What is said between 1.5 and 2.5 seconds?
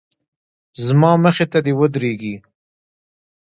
ته دې ودرېږي.